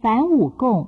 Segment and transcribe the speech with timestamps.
[0.00, 0.86] 凡五供